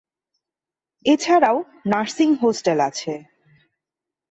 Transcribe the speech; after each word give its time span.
এছাড়াও 1.05 1.57
nursing 1.85 2.29
hostel 2.41 2.79
আছে। 2.89 3.13